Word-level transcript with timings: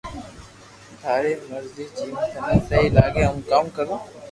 ٿاري 1.01 1.31
مرزي 1.49 1.85
جيم 1.99 2.15
ٿني 2.33 2.57
سھي 2.67 2.81
لاگي 2.95 3.23
ھون 3.29 3.39
ڪاو 3.49 3.65
ڪرو 3.75 3.95